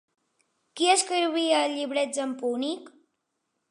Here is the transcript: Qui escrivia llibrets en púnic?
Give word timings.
Qui 0.79 0.87
escrivia 0.93 1.61
llibrets 1.77 2.25
en 2.27 2.37
púnic? 2.43 2.95